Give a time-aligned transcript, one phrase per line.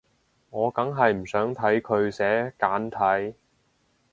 [0.49, 3.37] 我梗係唔想睇佢寫簡體